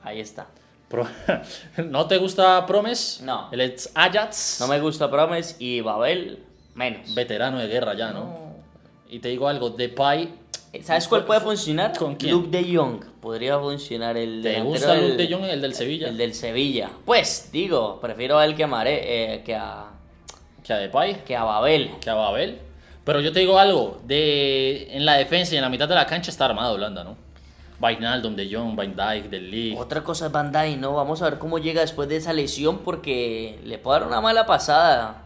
Ahí 0.03 0.19
está. 0.19 0.47
Pro- 0.89 1.07
¿No 1.85 2.07
te 2.07 2.17
gusta 2.17 2.65
Promes? 2.65 3.21
No. 3.23 3.47
El 3.53 3.61
ex 3.61 3.89
Ajax. 3.95 4.57
No 4.59 4.67
me 4.67 4.81
gusta 4.81 5.09
Promes 5.09 5.55
y 5.59 5.79
Babel, 5.79 6.43
menos. 6.75 7.15
Veterano 7.15 7.59
de 7.59 7.67
guerra 7.67 7.93
ya, 7.93 8.11
¿no? 8.11 8.42
Y 9.13 9.19
te 9.19 9.29
digo 9.29 9.47
algo, 9.47 9.69
Depay. 9.69 10.27
¿Sabes 10.81 11.07
cuál 11.07 11.23
puede 11.23 11.39
funcionar? 11.39 11.95
¿Con 11.95 12.15
quién? 12.15 12.31
Luke 12.31 12.49
de 12.49 12.75
Jong. 12.75 13.05
Podría 13.21 13.59
funcionar 13.59 14.17
el 14.17 14.41
¿Te 14.41 14.59
gusta 14.59 14.95
Luke 14.95 15.17
de 15.17 15.31
Jong, 15.31 15.43
el 15.43 15.61
del 15.61 15.75
Sevilla? 15.75 16.07
El 16.07 16.17
del 16.17 16.33
Sevilla. 16.33 16.89
Pues, 17.05 17.49
digo, 17.51 17.99
prefiero 18.01 18.39
a 18.39 18.45
él 18.45 18.55
que 18.55 18.63
a, 18.63 18.67
Mare, 18.67 19.35
eh, 19.35 19.43
que 19.43 19.53
a, 19.53 19.85
Que 20.63 20.73
a 20.73 20.77
Depay, 20.77 21.23
que 21.25 21.35
a 21.35 21.43
Babel. 21.43 21.91
que 22.01 22.09
a 22.09 22.15
Babel. 22.15 22.57
Pero 23.03 23.19
yo 23.19 23.31
te 23.31 23.41
digo 23.41 23.59
algo, 23.59 24.01
de, 24.03 24.87
en 24.89 25.05
la 25.05 25.13
defensa 25.13 25.53
y 25.53 25.57
en 25.57 25.61
la 25.61 25.69
mitad 25.69 25.87
de 25.87 25.93
la 25.93 26.07
cancha 26.07 26.31
está 26.31 26.45
armado 26.45 26.73
Holanda, 26.73 27.03
¿no? 27.03 27.15
Wijnaldum, 27.79 28.35
De 28.35 28.51
Jong, 28.51 28.75
Van 28.75 28.95
Dijk, 28.95 29.29
Del 29.29 29.51
Lee. 29.51 29.75
Otra 29.77 30.03
cosa 30.03 30.25
es 30.25 30.31
Van 30.31 30.51
Dijk, 30.51 30.79
¿no? 30.79 30.95
Vamos 30.95 31.21
a 31.21 31.25
ver 31.29 31.37
cómo 31.37 31.59
llega 31.59 31.81
después 31.81 32.09
de 32.09 32.15
esa 32.15 32.33
lesión 32.33 32.79
porque 32.79 33.59
le 33.63 33.77
puede 33.77 33.99
dar 33.99 34.07
una 34.07 34.21
mala 34.21 34.47
pasada. 34.47 35.22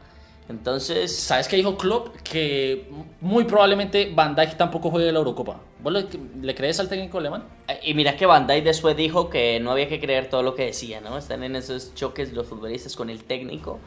Entonces, 0.50 1.16
¿Sabes 1.16 1.48
qué 1.48 1.58
dijo 1.58 1.78
Klopp? 1.78 2.16
Que 2.22 2.90
muy 3.20 3.44
probablemente 3.44 4.12
Van 4.16 4.36
Dijk 4.36 4.56
tampoco 4.56 4.90
juegue 4.90 5.12
la 5.12 5.20
Eurocopa. 5.20 5.60
¿Vos 5.84 5.92
le, 5.94 6.08
le 6.42 6.56
crees 6.56 6.80
al 6.80 6.88
técnico 6.88 7.18
alemán? 7.18 7.44
y 7.84 7.94
mira 7.94 8.16
que 8.16 8.26
Van 8.26 8.48
Dijk 8.48 8.64
después 8.64 8.96
dijo 8.96 9.30
que 9.30 9.60
no 9.60 9.72
había 9.72 9.88
que 9.90 10.00
creer 10.00 10.30
todo 10.30 10.44
lo 10.44 10.56
que 10.56 10.66
decía, 10.66 11.02
¿no? 11.02 11.18
Están 11.18 11.44
en 11.44 11.56
esos 11.56 11.94
choques 11.96 12.32
los 12.34 12.48
futbolistas 12.48 12.96
con 12.96 13.10
el 13.10 13.24
técnico. 13.24 13.80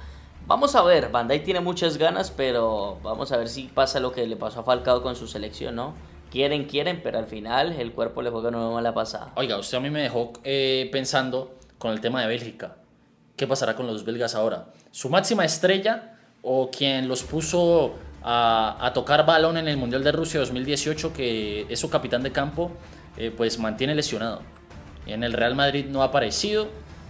Vamos 0.47 0.75
a 0.75 0.83
ver, 0.83 1.11
Van 1.11 1.29
Dijk 1.29 1.45
tiene 1.45 1.61
muchas 1.61 1.97
ganas, 1.97 2.31
pero 2.31 2.99
vamos 3.03 3.33
a 3.33 3.37
ver 3.37 3.49
si 3.49 3.65
pasa 3.65 4.01
lo 4.01 4.13
que 4.13 4.27
le 4.27 4.37
pasó 4.37 4.61
a 4.61 4.63
Falcao 4.63 5.03
con 5.03 5.17
su 5.17 5.27
selección, 5.27 5.77
¿no? 5.77 5.95
Quieren, 6.31 6.65
quieren, 6.65 7.01
pero 7.03 7.19
al 7.19 7.27
final 7.27 7.73
el 7.73 7.93
cuerpo 7.93 8.23
le 8.23 8.31
juega 8.31 8.49
una 8.51 8.71
mala 8.71 8.95
pasada. 8.95 9.33
Oiga, 9.37 9.59
usted 9.59 9.79
a 9.79 9.81
mí 9.81 9.91
me 9.91 10.03
dejó 10.03 10.33
eh, 10.45 10.89
pensando 10.93 11.57
con 11.79 11.93
el 11.93 12.01
tema 12.01 12.21
de 12.21 12.29
Bélgica. 12.29 12.77
¿Qué 13.37 13.47
pasará 13.47 13.75
con 13.75 13.87
los 13.87 14.05
belgas 14.05 14.35
ahora? 14.35 14.67
¿Su 14.91 15.09
máxima 15.09 15.45
estrella 15.45 16.20
o 16.43 16.71
quien 16.71 17.09
los 17.09 17.23
puso 17.23 17.95
a, 18.23 18.91
tocar 18.95 19.25
balón 19.27 19.57
en 19.57 19.69
el 19.69 19.77
Mundial 19.77 20.05
de 20.05 20.13
Rusia 20.13 20.41
2018, 20.41 21.13
que 21.13 21.67
es 21.69 21.79
su 21.81 21.89
capitán 21.91 22.23
de 22.23 22.33
campo, 22.33 22.71
eh, 23.17 23.33
pues 23.37 23.59
mantiene 23.59 23.95
lesionado? 23.95 24.43
En 25.07 25.25
el 25.25 25.33
Real 25.33 25.55
Madrid 25.55 25.87
no 25.89 26.03
ha 26.03 26.07
aparecido, 26.07 26.69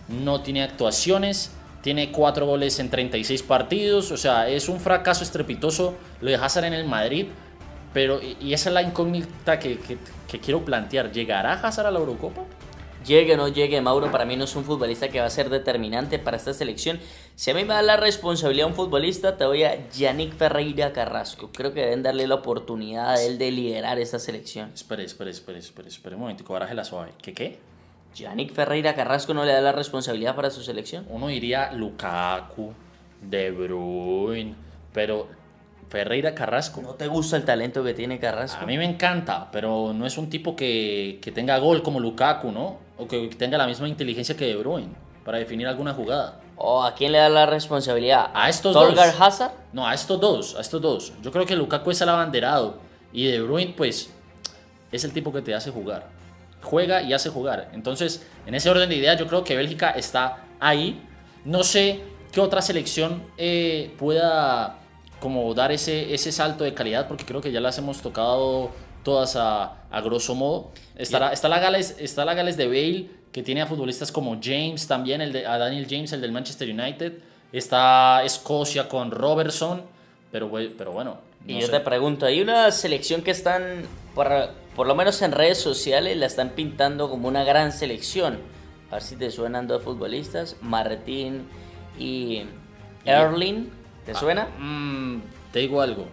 no 0.09 0.41
tiene 0.43 0.63
actuaciones, 0.63 1.53
tiene 1.83 2.13
cuatro 2.13 2.47
goles 2.47 2.79
en 2.79 2.91
36 2.91 3.43
partidos, 3.43 4.11
o 4.11 4.17
sea, 4.17 4.49
es 4.49 4.69
un 4.69 4.81
fracaso 4.81 5.25
estrepitoso 5.25 5.95
lo 6.21 6.31
de 6.31 6.37
Hazard 6.37 6.65
en 6.65 6.75
el 6.75 6.85
Madrid, 6.87 7.27
pero 7.93 8.21
y 8.23 8.53
esa 8.53 8.69
es 8.71 8.75
la 8.75 8.83
incógnita 8.83 9.59
que, 9.59 9.79
que- 9.79 9.99
que 10.29 10.39
quiero 10.39 10.65
plantear, 10.65 11.11
¿llegará 11.11 11.55
Hazard 11.55 11.87
a 11.87 11.91
la 11.91 11.99
Eurocopa? 11.99 12.43
Llegue 13.07 13.35
o 13.35 13.37
no 13.39 13.49
llegue, 13.49 13.81
Mauro 13.81 14.11
para 14.11 14.27
mí 14.27 14.37
no 14.37 14.45
es 14.45 14.55
un 14.57 14.65
futbolista 14.65 15.09
que 15.09 15.21
va 15.21 15.27
a 15.27 15.31
ser 15.31 15.49
determinante 15.49 16.19
para 16.19 16.37
esta 16.37 16.53
selección. 16.53 17.01
Si 17.35 17.51
a 17.51 17.55
mí 17.55 17.63
me 17.63 17.73
da 17.73 17.83
la 17.83 17.97
responsabilidad 17.97 18.67
un 18.67 18.75
futbolista, 18.75 19.39
te 19.39 19.47
voy 19.47 19.65
a 19.65 19.89
Yannick 19.91 20.35
Ferreira 20.35 20.93
Carrasco. 20.93 21.51
Creo 21.53 21.73
que 21.73 21.81
deben 21.81 22.03
darle 22.03 22.27
la 22.27 22.37
oportunidad 22.37 23.11
a 23.13 23.23
él 23.23 23.39
de 23.39 23.51
liderar 23.51 23.99
esta 23.99 24.19
selección. 24.19 24.71
Espere, 24.75 25.05
espere, 25.05 25.31
espere, 25.31 25.59
espere, 25.59 25.89
espere 25.89 26.17
un 26.17 26.37
baraje 26.47 26.75
la 26.75 26.85
suave. 26.85 27.13
¿Qué 27.23 27.33
qué? 27.33 27.59
Yannick 28.15 28.53
Ferreira 28.53 28.95
Carrasco 28.95 29.33
no 29.35 29.45
le 29.45 29.53
da 29.53 29.61
la 29.61 29.73
responsabilidad 29.73 30.37
para 30.37 30.51
su 30.51 30.63
selección. 30.63 31.07
Uno 31.09 31.29
diría 31.29 31.73
Lukaku, 31.73 32.73
De 33.23 33.51
Bruyne, 33.51 34.55
pero 34.93 35.29
Ferreira 35.89 36.35
Carrasco. 36.35 36.83
¿No 36.83 36.95
te 36.95 37.07
gusta 37.07 37.37
el 37.37 37.45
talento 37.45 37.83
que 37.83 37.95
tiene 37.95 38.19
Carrasco? 38.19 38.63
A 38.63 38.67
mí 38.67 38.77
me 38.77 38.85
encanta, 38.85 39.51
pero 39.51 39.93
no 39.93 40.07
es 40.07 40.19
un 40.19 40.29
tipo 40.29 40.55
que, 40.55 41.19
que 41.23 41.33
tenga 41.33 41.59
gol 41.59 41.83
como 41.83 42.01
Lukaku, 42.01 42.53
¿no? 42.53 42.90
O 43.01 43.09
que 43.09 43.29
tenga 43.29 43.57
la 43.57 43.67
misma 43.67 43.89
inteligencia 43.89 44.37
que 44.37 44.45
De 44.47 44.57
Bruyne 44.57 44.93
para 45.25 45.39
definir 45.39 45.67
alguna 45.67 45.95
jugada. 45.95 46.41
¿O 46.57 46.83
a 46.83 46.95
quién 46.95 47.13
le 47.13 47.19
da 47.19 47.29
la 47.29 47.47
responsabilidad? 47.47 48.31
A 48.35 48.49
estos 48.49 48.75
¿Tolgar 48.75 49.13
dos. 49.13 49.21
Hazard? 49.21 49.53
No, 49.73 49.87
a 49.87 49.95
estos 49.95 50.21
dos, 50.21 50.57
a 50.57 50.61
estos 50.61 50.81
dos. 50.83 51.13
Yo 51.23 51.33
creo 51.33 51.47
que 51.47 51.57
Lukaku 51.57 51.91
es 51.91 52.01
el 52.01 52.09
abanderado 52.09 52.79
y 53.13 53.27
De 53.27 53.41
Bruyne, 53.41 53.75
pues, 53.77 54.11
es 54.93 55.05
el 55.05 55.13
tipo 55.13 55.33
que 55.33 55.41
te 55.41 55.55
hace 55.55 55.71
jugar. 55.71 56.09
Juega 56.63 57.03
y 57.03 57.13
hace 57.15 57.31
jugar. 57.31 57.71
Entonces, 57.73 58.27
en 58.47 58.55
ese 58.55 58.69
orden 58.69 58.89
de 58.89 58.97
ideas, 58.97 59.19
yo 59.19 59.27
creo 59.27 59.45
que 59.45 59.57
Bélgica 59.57 59.91
está 59.91 60.45
ahí. 60.59 61.03
No 61.45 61.65
sé 61.65 62.03
qué 62.33 62.41
otra 62.41 62.61
selección 62.61 63.23
eh, 63.39 63.95
pueda 63.99 64.77
como 65.21 65.53
dar 65.55 65.73
ese, 65.73 66.13
ese 66.15 66.33
salto 66.33 66.65
de 66.65 66.75
calidad, 66.75 67.09
porque 67.09 67.25
creo 67.25 67.41
que 67.41 67.53
ya 67.53 67.61
las 67.61 67.79
hemos 67.79 68.03
tocado 68.03 68.71
todas 69.03 69.37
a, 69.37 69.77
a 69.91 70.01
grosso 70.01 70.35
modo. 70.35 70.71
Está, 71.01 71.19
la, 71.19 71.33
está, 71.33 71.49
la 71.49 71.59
Gales, 71.59 71.97
está 71.99 72.25
la 72.25 72.35
Gales 72.35 72.57
de 72.57 72.67
Bale, 72.67 73.09
que 73.33 73.43
tiene 73.43 73.63
a 73.63 73.67
futbolistas 73.67 74.13
como 74.13 74.39
James 74.43 74.87
también, 74.87 75.21
el 75.21 75.33
de, 75.33 75.47
a 75.47 75.57
Daniel 75.57 75.87
James, 75.89 76.13
el 76.13 76.21
del 76.21 76.31
Manchester 76.31 76.69
United. 76.69 77.15
Está 77.53 78.23
Escocia 78.23 78.89
con 78.89 79.11
Robertson, 79.11 79.83
pero, 80.31 80.51
pero 80.77 80.93
bueno. 80.93 81.19
Y 81.47 81.59
yo 81.59 81.67
sé. 81.67 81.73
te 81.73 81.81
pregunto, 81.81 82.27
hay 82.27 82.43
una 82.43 82.71
selección 82.71 83.23
que 83.23 83.31
están, 83.31 83.87
por, 84.15 84.29
por 84.77 84.87
lo 84.87 84.95
menos 84.95 85.23
en 85.23 85.33
redes 85.33 85.59
sociales, 85.59 86.17
la 86.19 86.27
están 86.27 86.51
pintando 86.51 87.09
como 87.09 87.29
una 87.29 87.45
gran 87.45 87.73
selección. 87.73 88.39
A 88.91 88.95
ver 88.95 89.03
si 89.03 89.17
te 89.17 89.31
suenan 89.31 89.67
dos 89.67 89.83
futbolistas, 89.83 90.57
Martín 90.61 91.49
y 91.99 92.43
Erling. 93.05 93.71
¿Te 94.05 94.15
suena? 94.15 94.49
Mm, 94.59 95.23
te 95.53 95.61
digo 95.61 95.81
algo. 95.81 96.07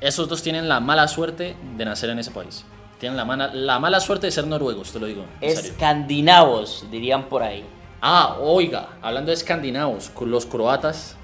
Esos 0.00 0.28
dos 0.28 0.42
tienen 0.42 0.68
la 0.68 0.80
mala 0.80 1.08
suerte 1.08 1.56
de 1.76 1.84
nacer 1.84 2.10
en 2.10 2.18
ese 2.18 2.30
país. 2.30 2.64
Tienen 3.02 3.16
la 3.16 3.24
mala, 3.24 3.50
la 3.52 3.80
mala 3.80 3.98
suerte 3.98 4.28
de 4.28 4.30
ser 4.30 4.46
noruegos, 4.46 4.92
te 4.92 5.00
lo 5.00 5.06
digo. 5.06 5.24
Escandinavos, 5.40 6.86
dirían 6.88 7.28
por 7.28 7.42
ahí. 7.42 7.64
Ah, 8.00 8.36
oiga, 8.40 8.90
hablando 9.02 9.30
de 9.30 9.34
escandinavos, 9.34 10.12
los 10.24 10.46
croatas, 10.46 11.16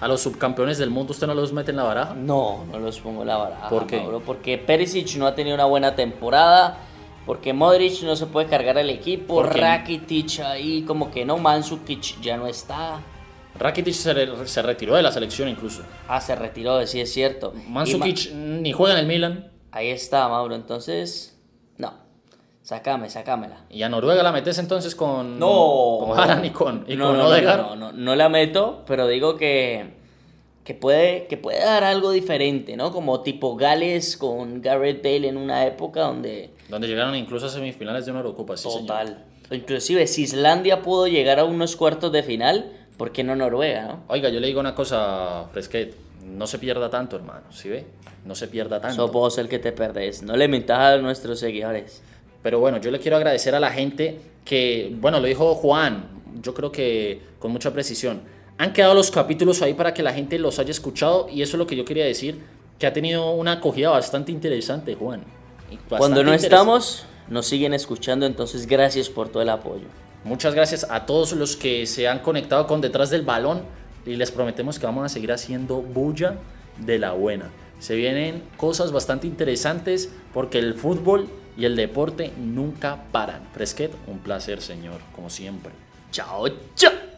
a 0.00 0.08
los 0.08 0.20
subcampeones 0.22 0.78
del 0.78 0.90
mundo, 0.90 1.12
¿usted 1.12 1.28
no 1.28 1.34
los 1.34 1.52
mete 1.52 1.70
en 1.70 1.76
la 1.76 1.84
baraja? 1.84 2.14
No, 2.14 2.64
no 2.72 2.80
los 2.80 2.98
pongo 2.98 3.22
en 3.22 3.28
la 3.28 3.36
baraja. 3.36 3.68
¿Por 3.68 3.86
qué? 3.86 4.00
Mauro, 4.00 4.20
porque 4.26 4.58
Perisic 4.58 5.14
no 5.18 5.26
ha 5.28 5.36
tenido 5.36 5.54
una 5.54 5.66
buena 5.66 5.94
temporada. 5.94 6.78
Porque 7.26 7.52
Modric 7.52 8.02
no 8.02 8.16
se 8.16 8.26
puede 8.26 8.48
cargar 8.48 8.76
al 8.78 8.90
equipo. 8.90 9.44
Rakitic 9.44 10.40
ahí 10.40 10.82
como 10.82 11.12
que 11.12 11.24
no. 11.24 11.38
Mandzukic 11.38 12.20
ya 12.20 12.36
no 12.36 12.48
está. 12.48 12.98
Rakitic 13.56 13.94
se, 13.94 14.12
re- 14.14 14.48
se 14.48 14.62
retiró 14.62 14.96
de 14.96 15.02
la 15.02 15.12
selección 15.12 15.48
incluso. 15.48 15.82
Ah, 16.08 16.20
se 16.20 16.34
retiró, 16.34 16.84
sí 16.88 17.00
es 17.00 17.12
cierto. 17.12 17.52
Y 17.54 17.58
Ma- 17.68 17.84
Mandzukic 17.84 18.32
ni 18.32 18.72
juega 18.72 18.94
en 18.94 19.00
el 19.00 19.06
Milan. 19.06 19.50
Ahí 19.72 19.88
está, 19.88 20.28
Mauro. 20.28 20.54
Entonces, 20.54 21.38
no. 21.78 21.92
Sacame, 22.62 23.08
sacámela. 23.10 23.64
¿Y 23.70 23.82
a 23.82 23.88
Noruega 23.88 24.22
la 24.22 24.32
metes 24.32 24.58
entonces 24.58 24.94
con, 24.94 25.38
No. 25.38 25.98
con 26.00 26.18
Haaland 26.18 26.44
y 26.44 26.50
con, 26.50 26.84
y 26.86 26.96
no, 26.96 27.08
con 27.08 27.16
no, 27.16 27.22
no, 27.24 27.28
Odegaard? 27.30 27.60
no, 27.60 27.76
no, 27.76 27.92
no 27.92 28.14
la 28.16 28.28
meto, 28.28 28.84
pero 28.86 29.06
digo 29.08 29.36
que, 29.36 29.94
que, 30.64 30.74
puede, 30.74 31.26
que 31.26 31.36
puede 31.36 31.58
dar 31.64 31.84
algo 31.84 32.10
diferente, 32.12 32.76
¿no? 32.76 32.92
Como 32.92 33.22
tipo 33.22 33.56
Gales 33.56 34.16
con 34.16 34.60
Garrett 34.60 35.02
Bale 35.02 35.28
en 35.28 35.36
una 35.36 35.66
época 35.66 36.02
donde... 36.02 36.50
Donde 36.68 36.86
llegaron 36.86 37.14
incluso 37.16 37.46
a 37.46 37.48
semifinales 37.48 38.04
de 38.04 38.10
una 38.12 38.20
Eurocopa, 38.20 38.56
sí, 38.56 38.64
señor. 38.68 38.80
Total. 38.86 39.24
O 39.50 39.54
Inclusive 39.54 40.06
si 40.06 40.22
Islandia 40.22 40.82
pudo 40.82 41.08
llegar 41.08 41.40
a 41.40 41.44
unos 41.44 41.74
cuartos 41.74 42.12
de 42.12 42.22
final, 42.22 42.70
¿por 42.96 43.10
qué 43.10 43.24
no 43.24 43.34
Noruega, 43.34 43.82
no? 43.86 44.04
Oiga, 44.06 44.28
yo 44.28 44.38
le 44.38 44.46
digo 44.46 44.60
una 44.60 44.74
cosa, 44.76 45.46
Fresquet. 45.52 45.96
No 46.24 46.46
se 46.46 46.58
pierda 46.58 46.90
tanto, 46.90 47.16
hermano, 47.16 47.50
¿sí 47.50 47.68
ve? 47.68 47.86
No 48.24 48.34
se 48.34 48.48
pierda 48.48 48.80
tanto. 48.80 48.96
Sos 48.96 49.12
vos 49.12 49.38
el 49.38 49.48
que 49.48 49.58
te 49.58 49.72
perdés. 49.72 50.22
No 50.22 50.36
le 50.36 50.48
mentas 50.48 50.78
a 50.78 50.98
nuestros 50.98 51.38
seguidores. 51.40 52.02
Pero 52.42 52.60
bueno, 52.60 52.78
yo 52.78 52.90
le 52.90 52.98
quiero 52.98 53.16
agradecer 53.16 53.54
a 53.54 53.60
la 53.60 53.70
gente 53.70 54.20
que, 54.44 54.94
bueno, 55.00 55.20
lo 55.20 55.26
dijo 55.26 55.54
Juan, 55.54 56.08
yo 56.42 56.54
creo 56.54 56.72
que 56.72 57.20
con 57.38 57.52
mucha 57.52 57.72
precisión. 57.72 58.22
Han 58.58 58.72
quedado 58.72 58.94
los 58.94 59.10
capítulos 59.10 59.62
ahí 59.62 59.74
para 59.74 59.94
que 59.94 60.02
la 60.02 60.12
gente 60.12 60.38
los 60.38 60.58
haya 60.58 60.70
escuchado 60.70 61.28
y 61.30 61.42
eso 61.42 61.56
es 61.56 61.58
lo 61.58 61.66
que 61.66 61.76
yo 61.76 61.84
quería 61.84 62.04
decir, 62.04 62.40
que 62.78 62.86
ha 62.86 62.92
tenido 62.92 63.30
una 63.32 63.52
acogida 63.52 63.90
bastante 63.90 64.32
interesante, 64.32 64.94
Juan. 64.94 65.24
Bastante 65.70 65.96
Cuando 65.96 66.24
no 66.24 66.34
estamos, 66.34 67.04
nos 67.28 67.46
siguen 67.46 67.72
escuchando, 67.74 68.26
entonces 68.26 68.66
gracias 68.66 69.08
por 69.08 69.28
todo 69.28 69.42
el 69.42 69.48
apoyo. 69.48 69.86
Muchas 70.24 70.54
gracias 70.54 70.86
a 70.90 71.06
todos 71.06 71.32
los 71.32 71.56
que 71.56 71.86
se 71.86 72.06
han 72.06 72.18
conectado 72.18 72.66
con 72.66 72.82
Detrás 72.82 73.08
del 73.08 73.22
Balón 73.22 73.62
y 74.06 74.16
les 74.16 74.30
prometemos 74.30 74.78
que 74.78 74.86
vamos 74.86 75.04
a 75.04 75.08
seguir 75.08 75.32
haciendo 75.32 75.82
bulla 75.82 76.38
de 76.78 76.98
la 76.98 77.12
buena. 77.12 77.50
Se 77.78 77.96
vienen 77.96 78.42
cosas 78.56 78.92
bastante 78.92 79.26
interesantes 79.26 80.10
porque 80.34 80.58
el 80.58 80.74
fútbol 80.74 81.28
y 81.56 81.64
el 81.64 81.76
deporte 81.76 82.32
nunca 82.38 83.04
paran. 83.12 83.42
Fresquet, 83.52 83.92
un 84.06 84.18
placer, 84.18 84.60
señor, 84.60 85.00
como 85.14 85.30
siempre. 85.30 85.72
Chao, 86.10 86.48
chao. 86.74 87.09